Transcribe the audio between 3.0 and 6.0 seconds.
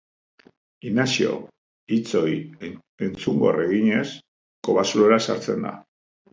entzungor eginez, kobazulora sartzen da.